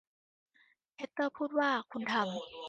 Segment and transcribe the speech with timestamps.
[0.97, 2.29] แฮตเตอร์พูดว่า คุณทำ